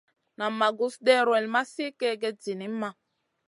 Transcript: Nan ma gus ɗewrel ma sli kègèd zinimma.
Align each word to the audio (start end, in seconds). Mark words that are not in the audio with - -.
Nan 0.37 0.51
ma 0.59 0.67
gus 0.77 0.95
ɗewrel 1.05 1.45
ma 1.53 1.61
sli 1.71 1.85
kègèd 1.99 2.35
zinimma. 2.43 2.89